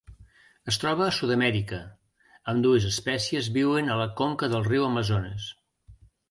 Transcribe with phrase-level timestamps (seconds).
[0.71, 1.79] Es troba a Sud-amèrica:
[2.53, 5.47] ambdues espècies viuen a la conca del riu Amazones.